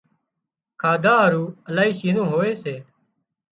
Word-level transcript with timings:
کاڌا 0.81 1.13
هارُو 1.23 1.43
الاهي 1.69 1.91
شِيزون 1.99 2.25
هوئي 2.31 2.53
سي 2.63 2.75